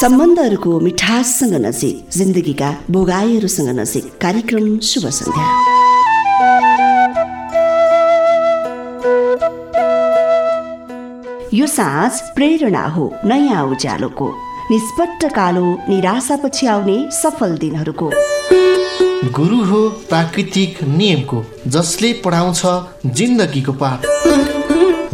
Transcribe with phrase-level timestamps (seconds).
[0.00, 5.46] सम्बन्धहरूको मिठाससँग नजिक जिन्दगीका भोगाईहरूसँग नजिक कार्यक्रम शुभ सन्ध्या।
[11.54, 14.28] यो साँझ प्रेरणा हो नयाँ उज्यालोको।
[14.70, 18.10] निष्पट्ट कालो निराशापछि आउने सफल दिनहरूको।
[19.32, 22.62] गुरु हो प्राकृतिक नियमको जसले पढाउँछ
[23.06, 24.06] जिन्दगीको पाठ।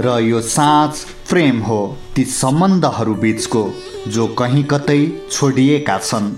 [0.00, 0.92] र यो साँझ
[1.34, 1.76] प्रेम हो
[2.16, 3.62] ती सम्बन्धहरू बिचको
[4.08, 4.98] जो कहीँ कतै
[5.30, 6.30] छोडिएका छन्।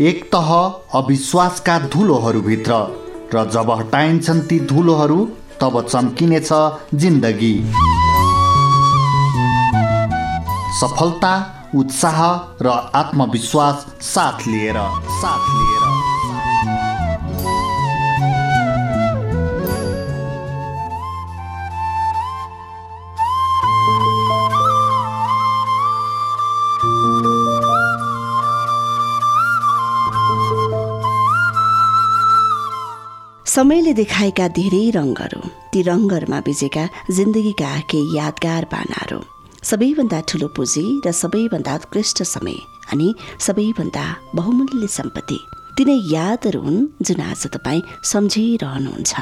[0.00, 0.52] एक तह
[0.94, 2.72] अविश्वासका धुलोहरूभित्र
[3.34, 5.18] र जब हटाइन्छन् ती धुलोहरू
[5.60, 6.48] तब चम्किनेछ
[6.94, 7.54] जिन्दगी।
[10.80, 11.34] सफलता
[11.74, 12.22] उत्साह
[12.62, 14.80] र आत्मविश्वास साथ लिएर
[15.20, 16.11] साथ लिएर।
[33.52, 35.40] समयले देखाएका धेरै रङहरू
[35.72, 36.84] ती रङहरूमा बिजेका
[37.16, 39.18] जिन्दगीका केही यादगार पानाहरू
[39.70, 42.56] सबैभन्दा ठुलो पुँजी र सबैभन्दा उत्कृष्ट समय
[42.92, 43.08] अनि
[43.46, 45.38] सबैभन्दा बहुमूल्य सम्पत्ति।
[45.76, 49.12] तिनै यादहरू हुन् जुन आज तपाईँ सम्झिरहनुहुन्छ।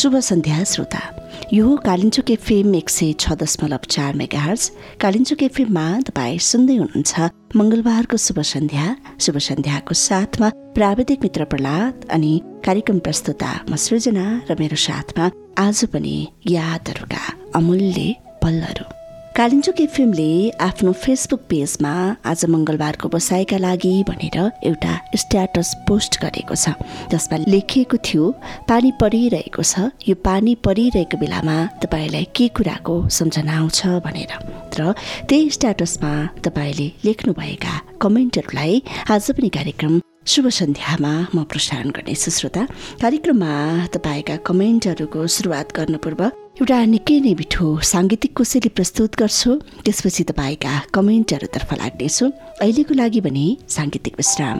[0.00, 1.19] शुभ सन्ध्या श्रोता।
[1.52, 4.70] यो हो कालिम्चोक एफएम एक सय छ दशमलव चार मेगा हर्स
[5.02, 8.84] कालिम्चोक एफएममा तपाईँ सुन्दै हुनुहुन्छ। मङ्गलबारको शुभ सन्ध्या।
[9.18, 12.32] शुभ सन्ध्याको साथमा प्राविधिक मित्र प्रहलाद अनि
[12.66, 16.16] कार्यक्रम प्रस्तुता म सृजना र मेरो साथमा आज पनि
[16.54, 17.22] यादहरूका
[17.58, 18.99] अमूल्य पलहरू।
[19.40, 21.92] कालिम्चोक एफएमले आफ्नो फेसबुक पेजमा
[22.28, 24.36] आज मङ्गलबारको बसाइका लागि भनेर
[24.68, 26.74] एउटा स्ट्याटस पोस्ट गरेको छ
[27.12, 28.24] जसमा लेखिएको थियो
[28.68, 33.80] पानी परिरहेको छ। यो पानी परिरहेको बेलामा तपाईँलाई के कुराको सम्झना आउँछ?
[34.04, 34.32] भनेर।
[34.76, 34.92] र
[35.24, 36.12] त्यही स्ट्याटसमा
[36.44, 42.68] तपाईँले लेख्नुभएका कमेन्टहरूलाई आज पनि कार्यक्रम शुभ सन्ध्यामा म प्रसारण गर्नेछु श्रोता।
[43.00, 43.52] कार्यक्रममा
[43.96, 46.22] तपाईँका कमेन्टहरूको सुरुवात गर्नु पूर्व
[46.60, 49.50] एउटा निकै नै मिठो साङ्गीतिक कोसेली प्रस्तुत गर्छु।
[49.84, 52.24] त्यसपछि तपाईँका कमेन्टहरूतर्फ लाग्नेछु।
[52.60, 54.58] अहिलेको लागि भने साङ्गीतिक विश्राम।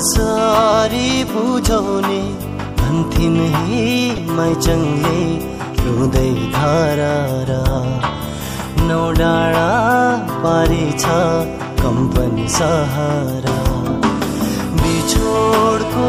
[0.00, 2.20] कसरी बुझाउने
[2.76, 3.80] भन्थिन् हे
[4.36, 5.18] मैचङले
[5.80, 7.16] रुँदै धारा
[8.88, 9.66] नौ डाँडा
[10.44, 11.18] पारी छ
[11.82, 13.58] कम्पनी सहारा।
[14.80, 16.08] बिछोडको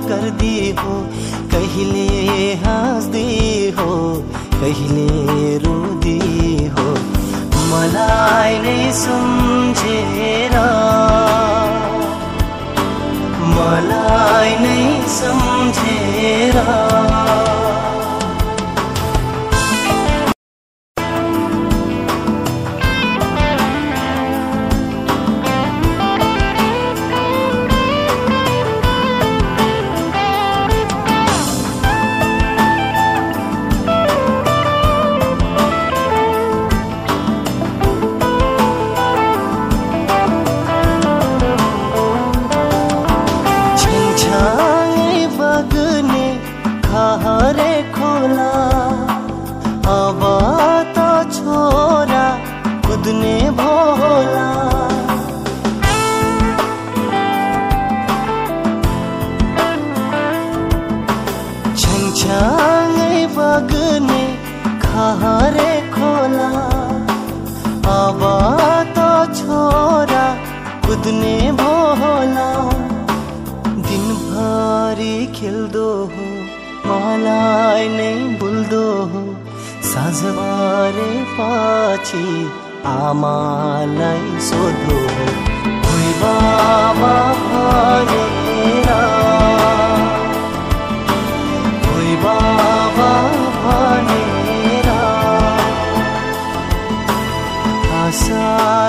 [0.00, 0.94] गर्दी हो
[1.52, 2.06] कहिले
[2.54, 3.90] हाँस्दी हो
[4.60, 6.18] कहिले रुदी
[6.66, 6.86] हो
[7.70, 10.54] मलाई नै सम्झेर।
[13.54, 16.56] मलाई नै सम्झेर।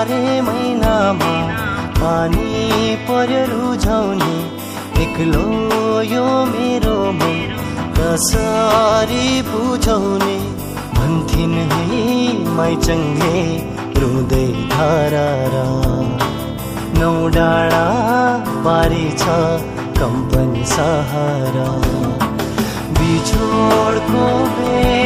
[0.00, 1.32] आसारे महिनामा
[2.00, 4.36] पानी पर्यो रुझाउने
[5.02, 5.42] एक्लो
[6.12, 7.36] यो मेरो मन
[7.98, 10.36] कसरी बुझाउने
[10.96, 12.08] भन्थिन् है
[12.56, 13.42] माइचङ्गे
[14.00, 15.28] रुँदै धारा
[16.96, 17.84] नौ डाँडा
[18.64, 19.36] पारी छ
[20.00, 21.68] कम्पनी सहारा।
[22.96, 24.24] बिछोडको
[24.56, 24.99] बेलैमा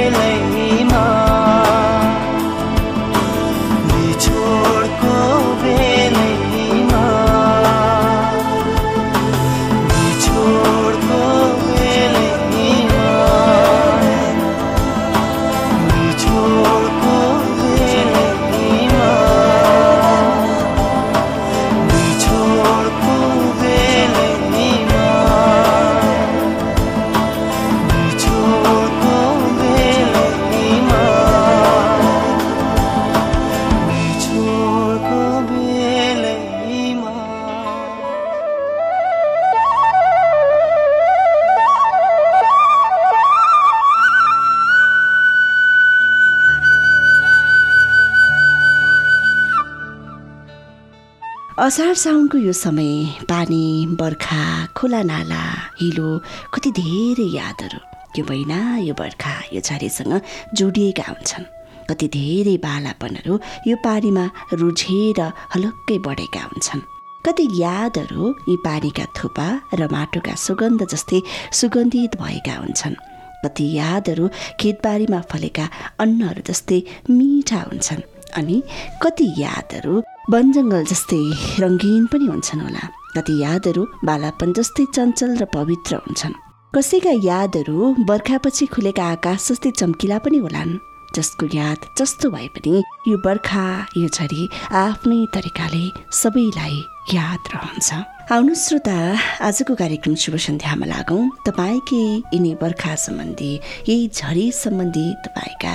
[51.64, 54.40] असार साउनको यो समय पानी बर्खा
[54.76, 55.44] खोला नाला
[55.80, 56.08] हिलो
[56.54, 57.78] कति धेरै यादहरू।
[58.18, 60.12] यो महिना यो बर्खा यो झरीसँग
[60.60, 61.44] जोडिएका हुन्छन्।
[61.88, 63.34] कति धेरै बालापनहरू
[63.68, 64.24] यो पानीमा
[64.60, 65.20] रुझेर
[65.54, 66.86] हलक्कै बढेका हुन्छन्।
[67.24, 69.48] कति यादहरू यी पानीका थुपा
[69.80, 71.20] र माटोका सुगन्ध जस्तै
[71.60, 73.00] सुगन्धित भएका हुन्छन्।
[73.44, 74.28] कति यादहरू
[74.60, 75.66] खेतबारीमा फलेका
[76.02, 78.08] अन्नहरू जस्तै मिठा हुन्छन्।
[78.38, 78.62] अनि
[79.02, 81.24] कति यादहरू वन जङ्गल जस्तै
[81.62, 82.84] रङ्गीन पनि हुन्छन् होला।
[83.16, 86.34] कति यादहरू बालापन जस्तै चञ्चल र पवित्र हुन्छन्।
[86.76, 90.72] कसैका यादहरू बर्खापछि खुलेका आकाश जस्तै चम्किला पनि होलान्।
[91.16, 92.74] जसको याद जस्तो भए पनि
[93.08, 93.66] यो बर्खा
[93.96, 95.84] यो झरी आफ्नै तरिकाले
[96.22, 96.76] सबैलाई
[97.12, 98.96] याद रहन्छ। आउनु श्रोता
[99.44, 103.52] आजको कार्यक्रम शुभ सन्ध्यामा लागौँ। तपाईँकै यिनी बर्खा सम्बन्धी
[103.88, 105.72] यही झरी सम्बन्धी तपाईँका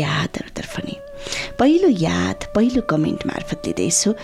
[0.00, 0.96] यादहरूतर्फ नि।
[1.60, 4.14] पहिलो याद पहिलो कमेन्ट मार्फत लिँदैछु।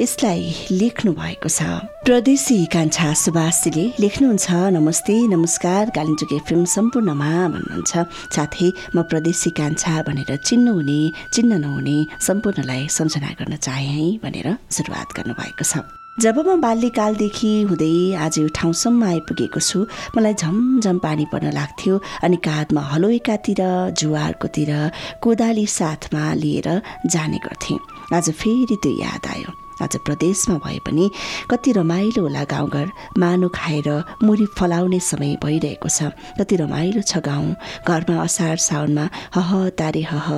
[0.00, 0.40] यसलाई
[0.80, 1.60] लेख्नु भएको छ।
[2.08, 4.48] प्रदेशी कान्छा सुभाषजीले लेख्नुहुन्छ
[4.80, 7.92] नमस्ते नमस्कार कालिम्चोक एफएम सम्पूर्णमा भन्नुहुन्छ।
[8.32, 11.00] साथै म प्रदेशी कान्छा भनेर चिन्नुहुने
[11.36, 15.84] चिन्न नहुने सम्पूर्णलाई सम्झना गर्न चाहे भनेर सुरुवात गर्नुभएको छ।
[16.16, 19.78] जब म बाल्यकालदेखि हुँदै आज यो ठाउँसम्म आइपुगेको छु
[20.16, 23.60] मलाई झमझम पानी पर्न लाग्थ्यो अनि काँधमा हलो एकातिर
[24.00, 24.72] जुवारकोतिर
[25.20, 26.68] कोदाली साथमा लिएर
[27.12, 27.78] जाने गर्थेँ।
[28.16, 31.10] आज फेरि त्यो याद आयो। आज प्रदेशमा भए पनि
[31.50, 32.86] कति रमाइलो होला गाउँघर
[33.18, 33.88] मानो खाएर
[34.24, 36.08] मुरी फलाउने समय भइरहेको छ।
[36.40, 37.54] कति रमाइलो छ गाउँ।
[37.84, 40.28] घरमा असार साउनमा हह तारे हह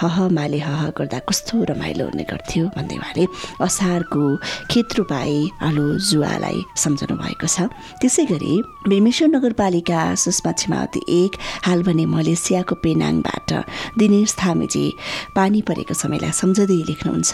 [0.00, 3.24] हह माले हह गर्दा कस्तो रमाइलो हुने गर्थ्यो भन्दै उहाँले
[3.64, 4.22] असारको
[4.70, 8.52] खेत रोपाई आलु जुवालाई सम्झाउनु भएको छ। त्यसै गरी
[8.92, 11.32] बेमेश्वर नगरपालिका सुषमा छिमावती एक
[11.64, 13.50] हाल भने मलेसियाको पेनाङबाट
[13.98, 14.86] दिनेश थामेजी
[15.36, 17.32] पानी परेको समयलाई सम्झँदै लेख्नुहुन्छ।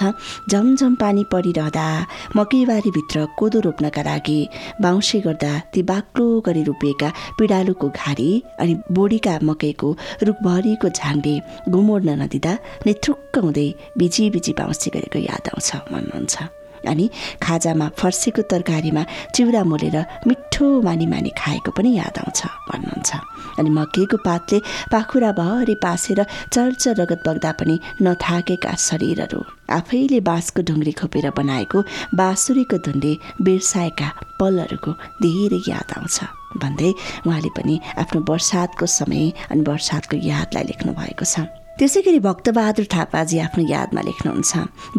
[0.50, 1.88] झमझम पानी परिरहँदा
[2.36, 4.40] मकैबारीभित्र कोदो रोप्नका लागि
[4.82, 9.88] बाउँसे गर्दा ती बाक्लो गरी रोपिएका पिडालुको घारी अनि बोडीका मकैको
[10.28, 11.34] रुखभरिको झाङ्डे
[11.68, 12.52] घुमोड्न नदिँदा
[12.86, 16.36] नेथुक्क हुँदै बिजी बिजी बाउँसे गरेको याद आउँछ भन्नुहुन्छ
[16.84, 17.08] अनि
[17.42, 19.02] खाजामा फर्सीको तरकारीमा
[19.34, 19.96] चिउरा मोलेर
[20.28, 23.10] मिठो मानी मानी खाएको पनि याद आउँछ भन्नुहुन्छ
[23.58, 24.58] अनि मकैको पातले
[24.92, 31.78] पाखुराभरि पासेर चर्च रगत बग्दा पनि नथाकेका शरीरहरू। आफैले बाँसको ढुङ्ग्री खोपेर बनाएको
[32.14, 33.12] बाँसुरीको धुनले
[33.42, 34.08] बिर्साएका
[34.40, 36.18] पलहरूको धेरै याद आउँछ।
[36.56, 36.92] भन्दै
[37.26, 43.36] उहाँले पनि आफ्नो वर्षातको समय अनि वर्षातको यादलाई लेख्नु भएको छ। त्यसै गरी भक्तबहादुर थापाजी
[43.38, 44.52] आफ्नो यादमा लेख्नुहुन्छ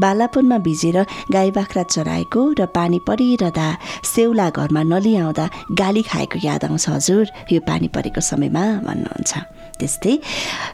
[0.03, 0.97] बालापनमा भिजेर
[1.35, 3.67] गाई बाख्रा चराएको र पानी परिरहँदा
[4.11, 5.45] सेउला घरमा नलिआउँदा
[5.81, 9.31] गाली खाएको याद आउँछ हजुर यो पानी परेको समयमा भन्नुहुन्छ।
[9.79, 10.13] त्यस्तै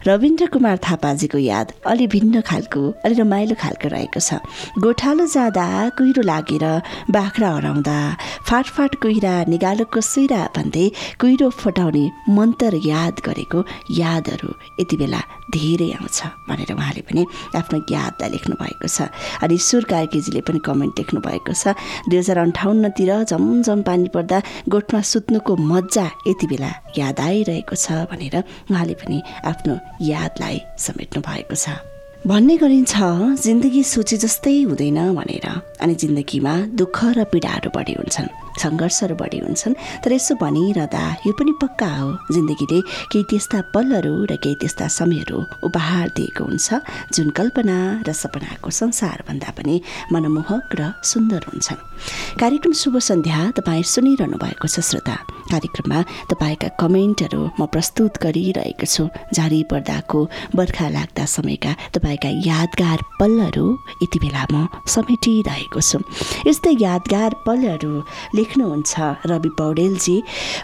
[0.07, 4.41] रविन्द्र कुमार थापाजीको याद अलि भिन्न खालको अलि रमाइलो खालको रहेको छ।
[4.83, 5.65] गोठालो जाँदा
[5.97, 6.65] कुहिरो लागेर
[7.15, 7.97] बाख्रा हराउँदा
[8.49, 10.85] फाटफाट कुहिरा निगालोको सुइरा भन्दै
[11.21, 12.03] कुहिरो फटाउने
[12.37, 13.59] मन्तर याद गरेको
[14.01, 14.49] यादहरू
[14.81, 15.21] यति बेला
[15.53, 16.19] धेरै आउँछ
[16.49, 17.21] भनेर उहाँले पनि
[17.55, 19.09] आफ्नो यादलाई लेख्नु भएको छ।
[19.43, 21.77] अनि ईश्वर कार्कीजीले पनि कमेन्ट लेख्नु भएको छ।
[22.09, 24.37] दुई हजार अन्ठाउन्नतिर झमझम पानी पर्दा
[24.73, 28.35] गोठमा सुत्नुको मजा यति बेला याद आइरहेको छ भनेर
[28.71, 31.69] उहाँले पनि आफ्नो यादलाई समेट्नु भएको छ।
[32.27, 32.93] भन्ने गरिन्छ
[33.45, 35.45] जिन्दगी सोचे जस्तै हुँदैन भनेर।
[35.81, 41.53] अनि जिन्दगीमा दुःख र पीडाहरू बढी हुन्छन्। सङ्घर्षहरू बढी हुन्छन्। तर यसो भनिरहँदा यो पनि
[41.61, 42.79] पक्का हो जिन्दगीले
[43.11, 46.67] केही त्यस्ता पलहरू र केही त्यस्ता समयहरू उपहार दिएको हुन्छ
[47.15, 49.75] जुन कल्पना र सपनाको संसारभन्दा पनि
[50.13, 51.79] मनमोहक र सुन्दर हुन्छन्।
[52.41, 55.15] कार्यक्रम शुभ सन्ध्या तपाईँ सुनिरहनु भएको छ श्रोता।
[55.51, 55.99] कार्यक्रममा
[56.31, 60.19] तपाईँका कमेन्टहरू म प्रस्तुत गरिरहेको छु। झारी पर्दाको
[60.55, 63.65] बर्खा लाग्दा समयका तपाईँका यादगार पलहरू
[64.03, 65.99] यति बेला म समेटिरहेको छु।
[66.47, 67.93] यस्तै यादगार पलहरू
[68.45, 68.93] लेख्नुहुन्छ।
[69.25, 70.15] रवि पौडेलजी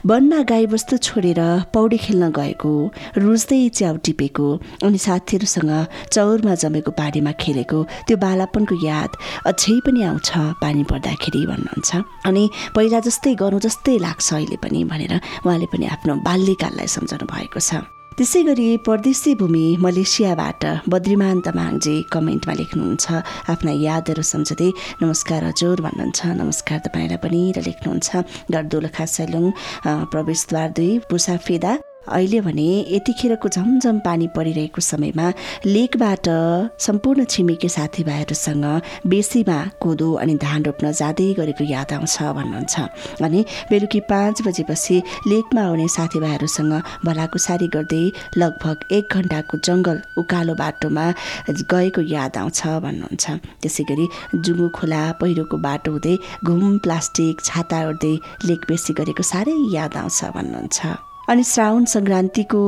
[0.06, 1.42] वनमा गाईबस्तु छोडेर
[1.74, 2.74] पौडी खेल्न गएको
[3.18, 4.48] रुच्दै च्याउ टिपेको
[4.86, 5.72] अनि साथीहरूसँग
[6.14, 9.12] चौरमा जमेको पानीमा खेलेको त्यो बालापनको याद
[9.50, 10.30] अझै पनि आउँछ
[10.62, 11.90] पानी पर्दाखेरि भन्नुहुन्छ।
[12.30, 12.44] अनि
[12.76, 15.14] पहिला जस्तै गरौँ जस्तै लाग्छ अहिले पनि भनेर
[15.46, 20.64] उहाँले पनि आफ्नो बाल्यकाललाई सम्झाउनु भएको छ। त्यसै गरी परदेशी भूमि मलेसियाबाट
[20.94, 23.06] बद्रिमान तामाङजी कमेन्टमा लेख्नुहुन्छ।
[23.54, 24.70] आफ्ना यादहरू सम्झँदै
[25.02, 28.10] नमस्कार हजुर भन्नुहुन्छ। नमस्कार तपाईँलाई पनि र लेख्नुहुन्छ।
[28.52, 29.46] डरदोलखा सैलुङ
[30.12, 31.72] प्रवेशद्वार दुई पुसाफेदा
[32.08, 35.28] अहिले भने यतिखेरको झमझम पानी परिरहेको समयमा
[35.66, 36.28] लेकबाट
[36.82, 38.66] सम्पूर्ण छिमेकी साथीभाइहरूसँग
[39.08, 42.76] बेसीमा कोदो अनि धान रोप्न जाँदै गरेको याद आउँछ भन्नुहुन्छ।
[43.22, 46.74] अनि बेलुकी पाँच बजेपछि लेकमा आउने साथीभाइहरूसँग
[47.06, 48.04] भलाकुसारी गर्दै
[48.38, 51.06] लगभग एक घन्टाको जङ्गल उकालो बाटोमा
[51.50, 53.26] गएको याद आउँछ भन्नुहुन्छ।
[53.62, 54.06] त्यसै गरी
[54.36, 58.14] जुङ्गु खोला पहिरोको बाटो हुँदै घुम प्लास्टिक छाता उड्दै
[58.50, 62.62] लेक बेसी गरेको साह्रै याद आउँछ भन्नुहुन्छ। अनि श्रावण सङ्क्रान्तिको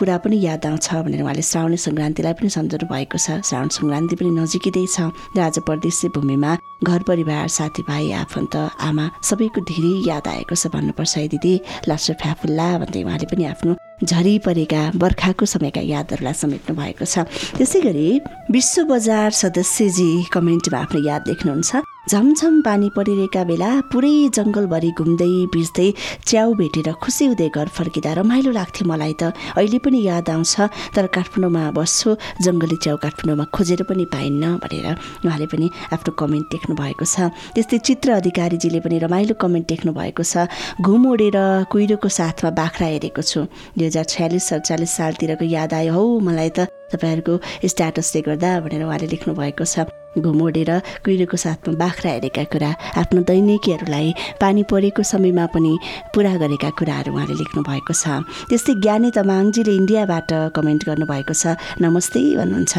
[0.00, 4.30] कुरा पनि याद आउँछ भनेर उहाँले श्रावणी सङ्क्रान्तिलाई पनि सम्झाउनु भएको छ। श्रावण सङ्क्रान्ति पनि
[4.40, 6.52] नजिकै छ आज परदेशी भूमिमा
[6.88, 8.56] घर परिवार साथीभाइ आफन्त
[8.88, 11.54] आमा सबैको धेरै याद आएको छ भन्नुपर्छ। है दिदी
[11.88, 13.76] लासो फ्याफुल्ला भन्दै उहाँले पनि आफ्नो
[14.08, 18.08] झरी परेका बर्खाको समयका यादहरूलाई समेट्नु भएको छ। त्यसै गरी
[18.56, 25.88] विश्व बजार सदस्यजी कमेन्टमा आफ्नो याद लेख्नुहुन्छ झमझम पानी परिरहेका बेला पुरै जङ्गलभरि घुम्दै भिज्दै
[26.28, 30.54] च्याउ भेटेर खुसी हुँदै घर फर्किँदा रमाइलो लाग्थ्यो मलाई त। अहिले पनि याद आउँछ
[30.96, 32.08] तर काठमाडौँमा बस्छु
[32.46, 34.86] जङ्गली च्याउ काठमाडौँमा खोजेर पनि पाइन्न भनेर।
[35.26, 40.24] उहाँले पनि आफ्नो कमेन्ट लेख्नु भएको छ। त्यस्तै चित्र अधिकारीजीले पनि रमाइलो कमेन्ट लेख्नु भएको
[40.24, 40.48] छ।
[40.80, 41.38] घुम ओढेर
[41.68, 43.40] कुहिरोको साथमा बाख्रा हेरेको छु।
[43.76, 47.34] दुई हजार छयालिस सडचालिस सालतिरको याद आयो हौ मलाई त। तपाईँहरूको
[47.68, 50.70] स्ट्याटसले गर्दा भनेर उहाँले लेख्नु भएको छ घुमोडेर
[51.04, 54.08] कुहिरोको साथमा बाख्रा हेरेका कुरा आफ्नो दैनिकीहरूलाई
[54.40, 55.72] पानी परेको समयमा पनि
[56.10, 62.22] पुरा गरेका कुराहरू उहाँले लेख्नु भएको छ। त्यस्तै ज्ञानी तमाङजीले इन्डियाबाट कमेन्ट गर्नुभएको छ नमस्ते
[62.34, 62.74] भन्नुहुन्छ।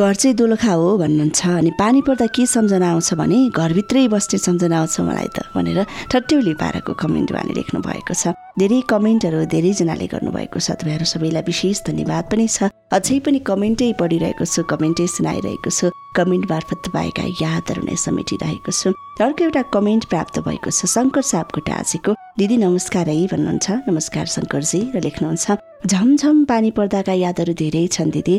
[0.00, 4.76] घर चाहिँ दोलखा हो भन्नुहुन्छ। अनि पानी पर्दा के सम्झना आउँछ भने घरभित्रै बस्ने सम्झना
[4.80, 10.58] आउँछ मलाई त भनेर ठट्यौली पाराको कमेन्ट उहाँले लेख्नु भएको छ। धेरै कमेन्टहरू धेरैजनाले गर्नुभएको
[10.60, 15.90] छ। तपाईँहरू सबैलाई विशेष धन्यवाद पनि छ। अझै पनि कमेन्टै पढिरहेको छु कमेन्टै सुनाइरहेको छु
[16.16, 18.92] कमेन्ट मार्फत तपाईँका यादहरू नै समेटिरहेको छु।
[19.24, 24.80] अर्को एउटा कमेन्ट प्राप्त भएको छ शङ्कर सापकोटा आजको दिदी नमस्कार है भन्नुहुन्छ। नमस्कार शङ्करजी
[24.94, 25.46] र लेख्नुहुन्छ
[25.82, 28.36] झमझम पानी पर्दाका यादहरू धेरै छन् दिदी।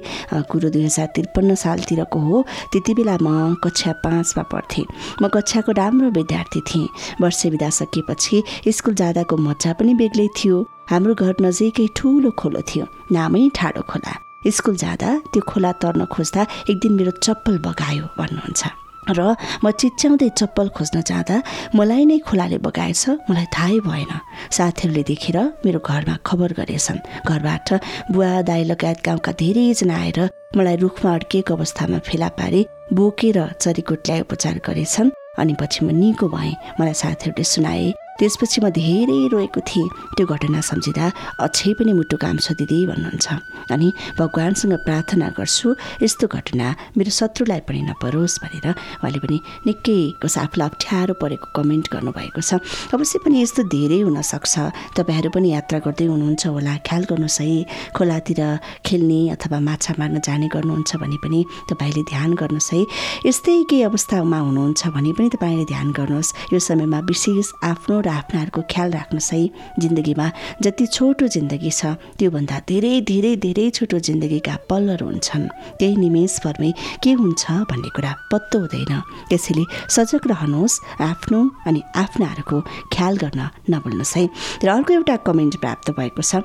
[0.51, 2.35] कुरो दुई हजार त्रिपन्न सालतिरको हो।
[2.71, 4.85] त्यति बेला म कक्षा पाँचमा पढ्थेँ।
[5.21, 6.87] म कक्षाको राम्रो विद्यार्थी थिएँ।
[7.21, 10.55] वर्ष बिदा सकिएपछि स्कुल जाँदाको मजा पनि बेग्लै थियो।
[10.91, 16.41] हाम्रो घर नजिकै ठुलो खोलो थियो। नामै ठाडो खोला। स्कुल जाँदा त्यो खोला तर्न खोज्दा
[16.69, 18.63] एक दिन मेरो चप्पल बगायो भन्नुहुन्छ।
[19.03, 21.35] र म चिच्याउँदै चप्पल खोज्न जाँदा
[21.75, 24.11] मलाई नै खोलाले बगाएछ मलाई थाहै भएन।
[24.47, 27.67] साथीहरूले देखेर मेरो घरमा खबर गरेछन्। घरबाट
[28.11, 30.19] बुवा दाई लगायत गाउँका धेरैजना आएर
[30.55, 32.61] मलाई रुखमा अड्किएको अवस्थामा फेला पारी
[32.95, 38.69] बोकेर चरीकोट ल्याए उपचार गरेछन्। अनि पछि म निको भएँ। मलाई साथीहरूले सुनाए त्यसपछि म
[38.69, 41.05] धेरै रोएको थिएँ। त्यो घटना सम्झिँदा
[41.43, 43.27] अझै पनि मुटु काम छ दिदी भन्नुहुन्छ।
[43.73, 43.87] अनि
[44.19, 45.67] भगवान्सँग प्रार्थना गर्छु
[46.03, 46.67] यस्तो घटना
[46.97, 48.67] मेरो शत्रुलाई पनि नपरोस् भनेर
[49.01, 52.61] उहाँले पनि निकै कसै आफूलाई अप्ठ्यारो परेको कमेन्ट गर्नुभएको छ।
[52.93, 54.53] अवश्य पनि यस्तो धेरै हुनसक्छ।
[54.97, 57.49] तपाईँहरू पनि यात्रा गर्दै हुनुहुन्छ होला। ख्याल गर्नुहोस् है
[57.97, 58.41] खोलातिर
[58.85, 61.39] खेल्ने अथवा माछा मार्न जाने गर्नुहुन्छ भने पनि
[61.71, 62.81] तपाईँले ध्यान गर्नुहोस् है।
[63.25, 68.61] यस्तै केही अवस्थामा हुनुहुन्छ भने पनि तपाईँले ध्यान गर्नुहोस्। यो समयमा विशेष आफ्नो र आफ्नाहरूको
[68.71, 69.41] ख्याल राख्नुहोस् है
[69.79, 70.27] जिन्दगीमा
[70.63, 71.81] जति छोटो जिन्दगी छ
[72.19, 75.45] त्योभन्दा धेरै धेरै धेरै छोटो जिन्दगीका पलहरू हुन्छन्।
[75.79, 76.71] त्यही निमेषभरमै
[77.03, 78.93] के हुन्छ भन्ने कुरा पत्तो हुँदैन।
[79.29, 79.63] त्यसैले
[79.95, 82.57] सजग रहनुहोस् आफ्नो अनि आफ्नाहरूको
[82.93, 83.41] ख्याल गर्न
[83.71, 84.23] नभुल्नुहोस् है।
[84.63, 86.43] र अर्को एउटा कमेन्ट प्राप्त भएको छ।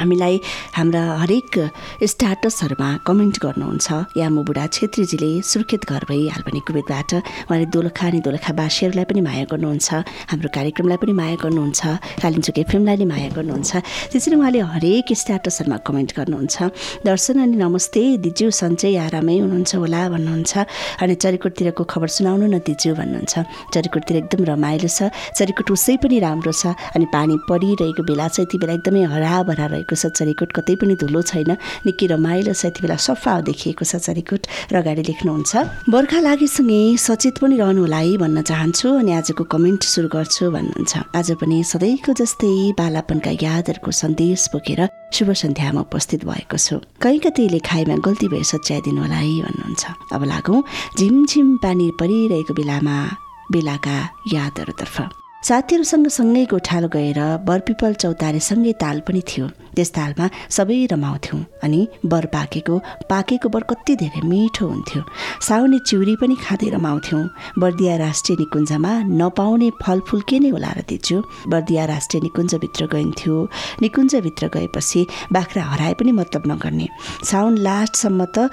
[0.00, 0.34] हामीलाई
[0.76, 1.52] हाम्रा हरेक
[2.02, 3.86] स्ट्याटसहरूमा कमेन्ट गर्नुहुन्छ।
[4.16, 7.10] यामो बुढा छेत्रीजीले सुर्खेत घर भई हालपनि कुवेतबाट
[7.48, 9.88] उहाँले दोलखा अनि दोलखावासीहरूलाई पनि माया गर्नुहुन्छ
[10.30, 11.80] हाम्रो कार्यक्रमलाई पनि माया गर्नुहुन्छ
[12.22, 13.70] कालिम्चोक एफएमलाई पनि माया गर्नुहुन्छ।
[14.10, 16.56] त्यसरी उहाँले हरेक स्ट्याटसहरूमा कमेन्ट गर्नुहुन्छ।
[17.06, 20.52] दर्शन अनि नमस्ते दिजु सन्चै आरामै हुनुहुन्छ होला भन्नुहुन्छ।
[21.02, 23.34] अनि चरिकोटतिरको खबर सुनाउनु न दिजु भन्नुहुन्छ।
[23.74, 28.56] चरिकोटतिर एकदम रमाइलो छ। चरिकोट उसै पनि राम्रो छ। अनि पानी परिरहेको बेला चाहिँ यति
[28.58, 32.96] बेला एकदमै हराभरा रहेको छ चरिकोट कतै पनि धुलो छैन। निकै रमाइलो छ। यति बेला
[32.96, 35.52] सफा देखिएको छ चरिकोट। र अगाडि लेख्नुहुन्छ
[35.92, 40.92] बर्खा लागेसँगै सचेत पनि रहनु होला है भन्न चाहन्छु अनि आजको कमेन्ट सुरु गर्छु भन्नुहुन्छ।
[41.12, 44.80] आज पनि सधैँको जस्तै बालापनका यादहरूको सन्देश बोकेर
[45.12, 49.82] शुभ सन्ध्यामा उपस्थित भएको छु। कहीँ कतै लेखाइमा गल्ती भए सच्याइदिनु होला है भन्नुहुन्छ।
[50.14, 50.62] अब लागौँ
[50.98, 52.96] झिमझिम पानी परिरहेको बेलामा
[53.52, 53.98] बेलाका
[54.32, 59.46] यादहरूतर्फ। साथीहरूसँग सँगै गोठालो गएर बरपिपल चौतारेसँगै ताल पनि थियो।
[59.76, 62.74] त्यस तालमा सबै रमाउँथ्यौँ अनि बर पाकेको
[63.12, 65.02] पाकेको बर कति धेरै मिठो हुन्थ्यो।
[65.44, 67.22] साउने चिउरी पनि खाँदै रमाउँथ्यौँ।
[67.60, 71.16] बर्दिया राष्ट्रिय निकुञ्जमा नपाउने फलफुल के नै होला र दिन्छु
[71.52, 73.36] बर्दिया राष्ट्रिय निकुञ्जभित्र गइन्थ्यो।
[73.84, 76.88] निकुञ्जभित्र गएपछि बाख्रा हराए पनि मतलब नगर्ने।
[77.28, 78.48] साउन लास्टसम्म त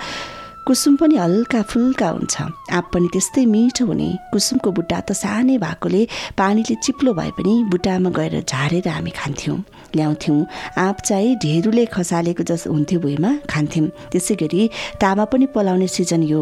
[0.68, 2.42] कुसुम पनि हल्का फुल्का हुन्छ।
[2.72, 6.02] आँप पनि त्यस्तै मिठो हुने। कुसुमको बुट्टा त सानै भएकोले
[6.38, 9.58] पानीले चिप्लो भए पनि बुट्टामा गएर झारेर हामी खान्थ्यौँ।
[9.96, 10.46] ल्याउँथ्यौँ।
[10.78, 14.62] आँप चाहिँ ढेँडुले खसालेको जस हुन्थ्यो भुइँमा खान्थ्यौँ। त्यसै गरी
[15.02, 16.42] तामा पनि पलाउने सिजन यो।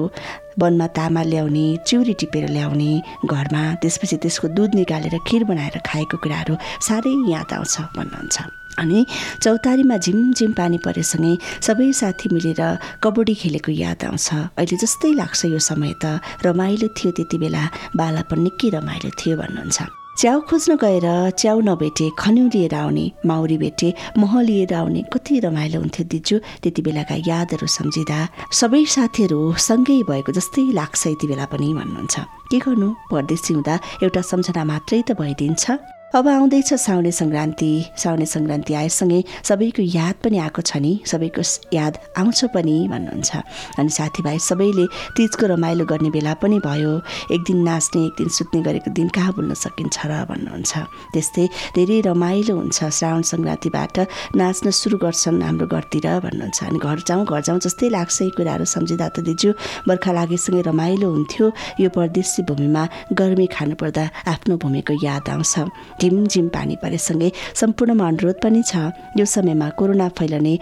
[0.60, 2.92] वनमा तामा ल्याउने चिउरी टिपेर ल्याउने
[3.26, 6.54] घरमा त्यसपछि त्यसको दुध निकालेर खिर बनाएर खाएको कुराहरू
[6.88, 8.38] साह्रै याद आउँछ भन्नुहुन्छ।
[8.80, 9.06] अनि
[9.44, 12.62] चौतारीमा झिमझिम पानी परेसँगै सबै साथी मिलेर
[13.04, 17.64] कबड्डी खेलेको याद आउँछ। अहिले जस्तै लाग्छ यो समय त। रमाइलो थियो त्यति बेला।
[17.96, 21.06] बालापन निकै रमाइलो थियो भन्नुहुन्छ। च्याउ खोज्न गएर
[21.40, 26.82] च्याउ नभेटे खन्यु लिएर आउने माउरी भेटे मह लिएर आउने कति रमाइलो हुन्थ्यो दिजु त्यति
[26.84, 28.20] बेलाका यादहरू सम्झिँदा
[28.52, 32.20] सबै साथीहरू सँगै भएको जस्तै लाग्छ यति बेला पनि भन्नुहुन्छ।
[32.52, 32.90] के गर्नु?
[33.12, 39.82] परदेशी हुँदा एउटा सम्झना मात्रै त भइदिन्छ। अब आउँदैछ साउने सङ्क्रान्ति साउने सङ्क्रान्ति आएसँगै सबैको
[39.86, 41.42] याद पनि आएको छ नि सबैको
[41.74, 43.32] याद आउँछ पनि भन्नुहुन्छ
[43.78, 46.94] अनि साथीभाइ सबैले तिजको रमाइलो गर्ने बेला पनि भयो
[47.30, 50.74] एक दिन नाच्ने एक दिन सुत्ने गरेको दिन कहाँ भुल्न सकिन्छ र भन्नुहुन्छ
[51.14, 51.46] त्यस्तै
[51.78, 54.00] धेरै रमाइलो हुन्छ श्रावण सङ्क्रान्तिबाट
[54.36, 58.66] नाच्न सुरु गर्छन् हाम्रो घरतिर भन्नुहुन्छ अनि घर जाउँ घर जाउँ जस्तै लाग्छ यी कुराहरू
[58.68, 59.54] सम्झिँदा त दिजु
[59.86, 65.54] बर्खा लागेसँगै रमाइलो हुन्थ्यो यो परदेशी भूमिमा गर्मी खानुपर्दा आफ्नो भूमिको याद आउँछ
[66.02, 67.32] झिमझिम पानी परेसँगै
[67.62, 70.54] सम्पूर्णमा अनुरोध पनि छ। यो समयमा कोरोना फैलने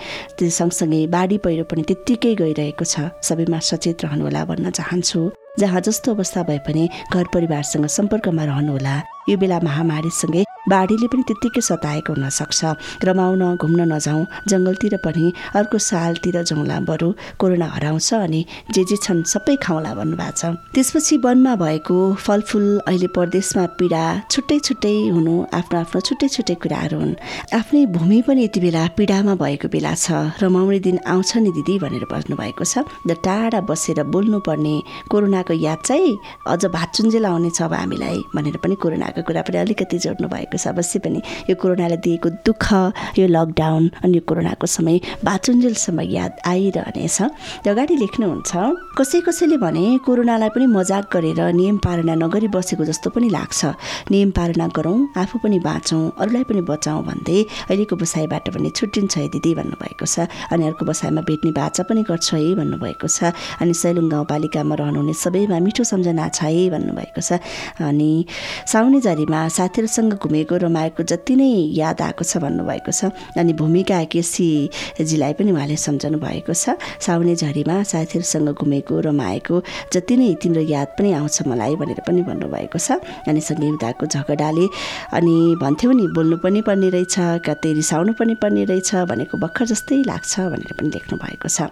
[0.42, 5.22] सँगसँगै बाढी पहिरो पनि त्यत्तिकै गइरहेको छ। सबैमा सचेत रहनुहोला भन्न चाहन्छु।
[5.60, 8.96] जहाँ जस्तो अवस्था भए पनि घर परिवारसँग सम्पर्कमा रहनुहोला।
[9.30, 12.60] यो बेला महामारीसँगै बाढीले पनि त्यत्तिकै सताएको हुनसक्छ।
[13.08, 15.26] रमाउन घुम्न नजाउँ जङ्गलतिर पनि
[15.56, 18.42] अर्को सालतिर जाउँला बरु कोरोना हराउँछ अनि
[18.74, 20.44] जे जे छन् सबै खाउँला भन्नुभएको छ।
[20.76, 26.98] त्यसपछि वनमा भएको फलफुल अहिले परदेशमा पीडा छुट्टै छुट्टै हुनु आफ्नो आफ्नो छुट्टै छुट्टै कुराहरू
[27.00, 27.14] हुन्।
[27.58, 32.06] आफ्नै भूमि पनि यति बेला पीडामा भएको बेला छ। रमाउने दिन आउँछ नि दिदी भनेर
[32.12, 34.76] बस्नुभएको छ। र टाढा बसेर बोल्नुपर्ने
[35.12, 40.28] कोरोनाको याद चाहिँ अझ भाचुन्जेल आउनेछ अब हामीलाई भनेर पनि कोरोनाको कुरा पनि अलिकति जोड्नु
[40.28, 42.66] भएको छ अवश्य पनि यो कोरोनाले दिएको दुःख
[43.20, 47.18] यो लकडाउन अनि यो कोरोनाको समय बाचुन्जेलसम्म याद आइरहनेछ।
[47.68, 48.52] अगाडि लेख्नुहुन्छ
[48.98, 53.62] कसै कसैले भने कोरोनालाई पनि मजाक गरेर नियम पालना नगरी बसेको जस्तो पनि लाग्छ।
[54.12, 57.40] नियम पालना गरौँ आफू पनि बाँचौँ अरूलाई पनि बचाउँ भन्दै
[57.70, 62.34] अहिलेको बसाइबाट पनि छुट्टिन्छ है दिदी भन्नुभएको छ। अनि अर्को बसाइमा भेट्ने बाचा पनि गर्छ
[62.34, 67.38] है भन्नुभएको छ। अनि सैलुङ गाउँपालिकामा रहनुहुने सबैमा मिठो सम्झना छ है भन्नुभएको छ।
[67.84, 68.12] अनि
[68.66, 74.00] साउने जारीमा साथीहरूसँग घुमे घुमेको रमाएको जति नै याद आएको छ भन्नुभएको छ। अनि भूमिका
[74.08, 79.56] केसीजीलाई पनि उहाँले सम्झाउनु भएको छ। साउने झरीमा साथीहरूसँग घुमेको रमाएको
[79.94, 84.66] जति नै तिम्रो याद पनि आउँछ मलाई भनेर पनि भन्नुभएको छ। अनि सङ्गीताको झगडाले
[85.12, 90.04] अनि भन्थ्यौ नि बोल्नु पनि पर्ने रहेछ कतै रिसाउनु पनि पर्ने रहेछ भनेको भर्खर जस्तै
[90.08, 91.68] लाग्छ भनेर पनि लेख्नु भएको छ।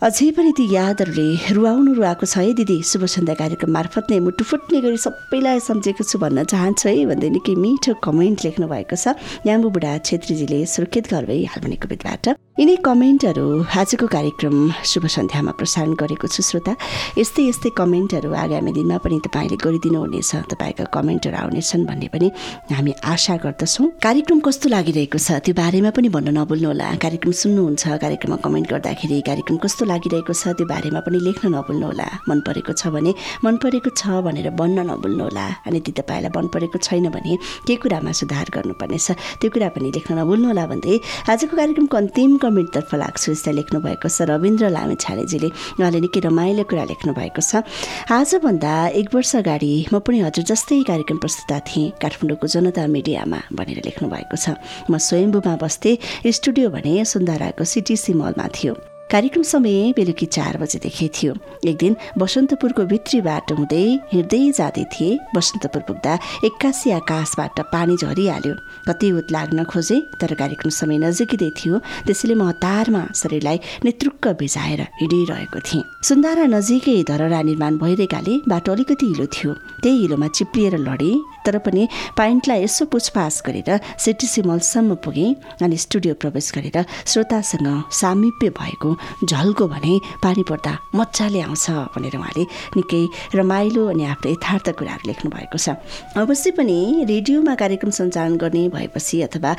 [0.00, 4.44] अझै पनि ती यादहरूले रुवाउनु रुवाएको छ। है दिदी शुभ सन्ध्या कार्यक्रम मार्फत नै मुटु
[4.48, 9.12] फुट्ने गरी सबैलाई सम्झेको छु भन्न चाहन्छु है। भन्दै निकै मिठो कमेन्ट लेख्नु भएको छ।
[9.44, 12.24] याम्बु बुढा छेत्रीजीले सुर्खेत घर भई हालमनीको बिचबाट
[12.60, 13.44] यिनै कमेन्टहरू
[13.76, 14.56] आजको कार्यक्रम
[14.88, 16.72] शुभ सन्ध्यामा प्रसारण गरेको छु श्रोता।
[17.20, 22.28] यस्तै यस्तै कमेन्टहरू आगामी दिनमा पनि तपाईँले गरिदिनु हुनेछ तपाईँका कमेन्टहरू आउनेछन् भन्ने पनि
[22.72, 25.28] हामी आशा गर्दछौँ। कार्यक्रम कस्तो लागिरहेको छ?
[25.44, 30.66] त्यो बारेमा पनि भन्न नभुल्नुहोला। कार्यक्रम सुन्नुहुन्छ कार्यक्रममा कमेन्ट गर्दाखेरि कार्यक्रम कस्तो लागिरहेको छ त्यो
[30.70, 33.12] बारेमा पनि लेख्न नभुल्नुहोला मन परेको छ भने
[33.44, 38.12] मन परेको छ भनेर भन्न नभुल्नुहोला अनि ती तपाईँलाई मन परेको छैन भने के कुरामा
[38.20, 39.08] सुधार गर्नुपर्नेछ?
[39.40, 40.94] त्यो कुरा पनि लेख्न नभुल्नुहोला भन्दै
[41.30, 45.48] आजको कार्यक्रमको अन्तिम कमेन्टतर्फ लाग्छु। यसलाई लेख्नु भएको छ रविन्द्र लामे छानेजीले
[45.80, 47.64] उहाँले निकै रमाइलो कुरा लेख्नु भएको छ।
[48.10, 53.80] आजभन्दा एक वर्ष अगाडि म पनि हजुर जस्तै कार्यक्रम प्रस्तुता थिएँ काठमाडौँको जनता मिडियामा भनेर
[53.88, 54.54] लेख्नु भएको छ।
[54.90, 55.98] म स्वयम्भूमा बस्थेँ
[56.30, 61.32] स्टुडियो भने सुन्दाराको सिटिसी मलमा थियो। कार्यक्रम समय बेलुकी चार बजेदेखि थियो।
[61.66, 66.12] एक दिन बसन्तपुरको भित्री बाटो हुँदै हिँड्दै जाँदै थिए बसन्तपुर पुग्दा
[66.46, 68.54] एक्कासी आकाशबाट पानी झरिहाल्यो।
[68.86, 74.80] कति उत लाग्न खोजे तर कार्यक्रम समय नजिकै थियो। त्यसैले म हतारमा शरीरलाई नेतृक्क भिजाएर
[75.02, 79.50] हिँडिरहेको थिएँ। सुन्दारा नजिकै धरहरा निर्माण भइरहेकाले बाटो अलिकति हिलो थियो।
[79.82, 86.14] त्यही हिलोमा चिप्लिएर लडेँ। तर पनि पाइन्टलाई यसो पुछपाछ गरेर सिटिसी मलसम्म पुगेँ अनि स्टुडियो
[86.20, 88.90] प्रवेश गरेर श्रोतासँग सामिप्य भएको
[89.24, 92.44] झल्को भने पानी पर्दा मजाले आउँछ भनेर उहाँले
[92.76, 93.02] निकै
[93.34, 95.76] रमाइलो अनि आफ्नो यथार्थ कुराहरू लेख्नु भएको छ।
[96.16, 99.50] अवश्य पनि रेडियोमा कार्यक्रम सञ्चालन गर्ने भएपछि अथवा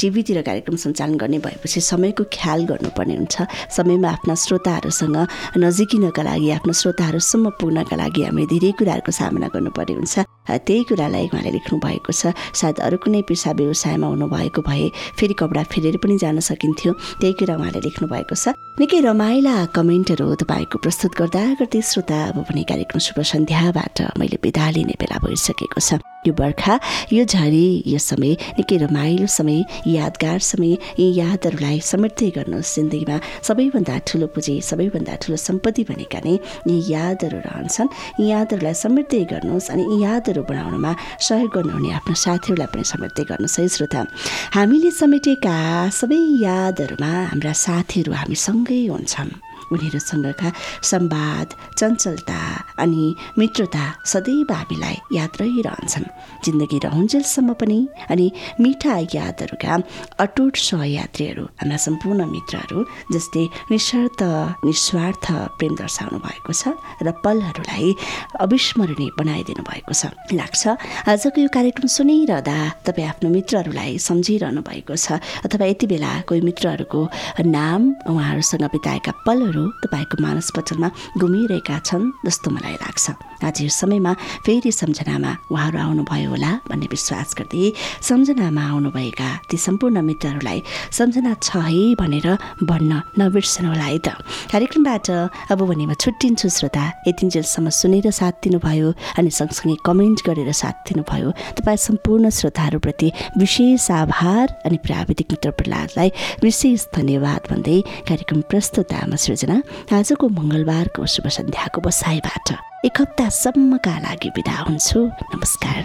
[0.00, 3.36] टिभीतिर कार्यक्रम सञ्चालन गर्ने भएपछि समयको ख्याल गर्नुपर्ने हुन्छ।
[3.76, 5.16] समयमा आफ्ना श्रोताहरूसँग
[5.58, 10.14] नजिकिनका लागि आफ्नो श्रोताहरूसम्म पुग्नका लागि हामीले धेरै कुराहरूको सामना गर्नुपर्ने हुन्छ।
[10.66, 15.62] त्यही कुरालाई उहाँले लेख्नु भएको छ। सायद अरू कुनै पेसा व्यवसायमा हुनुभएको भए फेरि कपडा
[15.72, 21.12] फेरेर पनि जान सकिन्थ्यो। त्यही कुरा उहाँले लेख्नु भएको छ। निकै रमाइला कमेन्टहरू तपाईँको प्रस्तुत
[21.14, 26.32] गर्दा गर्दै श्रोता अब भने कार्यक्रम शुभ सन्ध्याबाट मैले बिदा लिने बेला भइसकेको छ। यो
[26.32, 26.74] बर्खा
[27.12, 33.98] यो झरी यो समय निकै रमाइलो समय यादगार समय यी यादहरूलाई समृद्धि गर्नुहोस् जिन्दगीमा। सबैभन्दा
[34.08, 36.34] ठुलो पुँजी सबैभन्दा ठुलो सम्पत्ति भनेका नै
[36.66, 37.88] यी यादहरू रहन्छन्।
[38.20, 43.58] यी यादहरूलाई समृद्धि गर्नुहोस् अनि यी यादहरू बनाउनमा सहयोग गर्नुहुने आफ्नो साथीहरूलाई पनि समृद्धि गर्नुहोस्
[43.58, 44.00] है श्रोता।
[44.54, 45.54] हामीले समेटेका
[45.90, 49.30] सबै यादहरूमा हाम्रा साथीहरू हामीसँगै हुन्छन्।
[49.74, 50.52] उनीहरूसँगका
[50.90, 52.40] संवाद चञ्चलता
[52.78, 53.04] अनि
[53.38, 56.06] मित्रता सदैव हामीलाई याद रहिरहन्छन्।
[56.44, 57.78] जिन्दगी रहन्जेलसम्म पनि
[58.10, 58.26] अनि
[58.60, 59.72] मिठा यादहरूका
[60.24, 62.78] अटुट सहयात्रीहरू हाम्रा सम्पूर्ण मित्रहरू
[63.12, 64.22] जसले निस्वार्थ
[64.64, 65.26] निस्वार्थ
[65.58, 67.86] प्रेम दर्शाउनु भएको छ र पलहरूलाई
[68.44, 70.62] अविस्मरणीय बनाइदिनु भएको छ। लाग्छ
[71.10, 72.56] आजको यो कार्यक्रम सुनिरहँदा
[72.86, 77.00] तपाईँ आफ्नो मित्रहरूलाई सम्झिरहनु भएको छ अथवा यति बेला कोही मित्रहरूको
[77.46, 83.06] नाम उहाँहरूसँग बिताएका पलहरू तपाईँको मानसपटलमा घुमिरहेका छन् जस्तो मलाई लाग्छ।
[83.44, 84.12] आज यो समयमा
[84.46, 87.72] फेरि सम्झनामा उहाँहरू आउनुभयो होला भन्ने विश्वास गर्दै
[88.08, 90.62] सम्झनामा आउनुभएका ती सम्पूर्ण मित्रहरूलाई
[90.98, 92.28] सम्झना छ है भनेर
[92.64, 94.16] भन्न नबिर्सनु होला है त।
[94.52, 95.08] कार्यक्रमबाट
[95.52, 101.28] अब भने म छुट्टिन्छु श्रोता यतिन्जेलसम्म सुनेर साथ दिनुभयो अनि सँगसँगै कमेन्ट गरेर साथ दिनुभयो।
[101.58, 106.08] तपाईँ सम्पूर्ण श्रोताहरूप्रति विशेष आभार अनि प्राविधिक मित्र प्रहलादलाई
[106.42, 112.48] विशेष धन्यवाद भन्दै कार्यक्रम प्रस्तुतामा सृजना आजको मङ्गलबारको शुभ सन्ध्याको बसाइबाट
[112.84, 115.00] एक हप्तासम्मका लागि बिदा हुन्छु।
[115.34, 115.82] नमस्कार।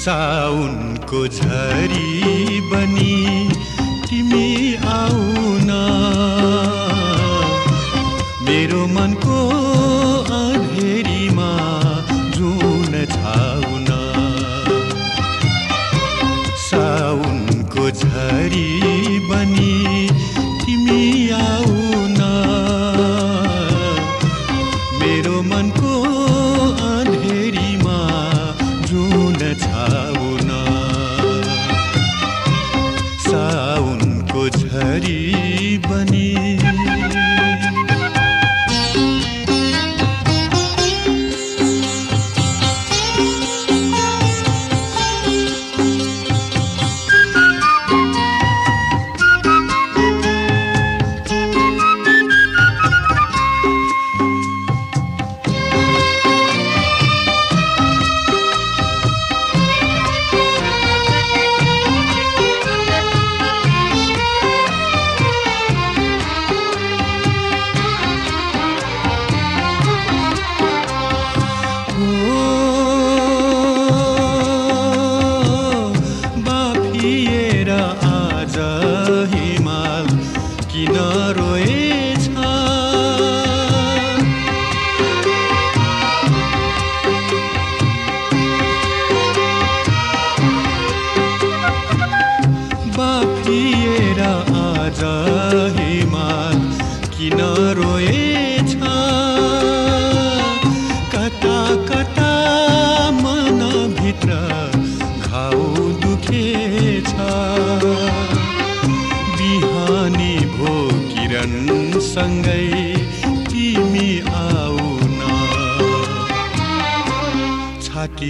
[0.00, 3.59] साउनको झरी बनी
[4.10, 5.39] तिमी आउन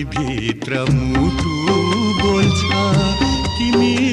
[0.00, 1.50] छातीभित्र मुटु
[2.20, 2.60] बोल्छ।
[3.56, 4.09] तिमी